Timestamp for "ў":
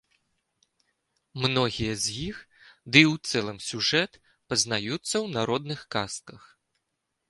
3.13-3.31, 5.23-5.27